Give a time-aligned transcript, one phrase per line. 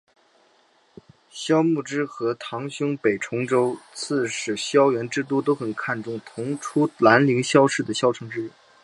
[1.29, 8.49] 萧摹之和堂兄北兖州刺史萧源之都很看重同出兰陵萧氏的萧承之。